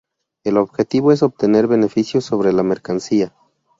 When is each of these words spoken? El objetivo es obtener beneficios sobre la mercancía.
El 0.43 0.57
objetivo 0.57 1.11
es 1.11 1.21
obtener 1.21 1.67
beneficios 1.67 2.25
sobre 2.25 2.53
la 2.53 2.63
mercancía. 2.63 3.35